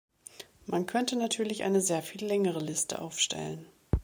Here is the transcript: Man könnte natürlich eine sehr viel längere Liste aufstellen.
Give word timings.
Man 0.65 0.87
könnte 0.87 1.15
natürlich 1.15 1.61
eine 1.61 1.79
sehr 1.79 2.01
viel 2.01 2.25
längere 2.25 2.59
Liste 2.59 2.99
aufstellen. 2.99 3.67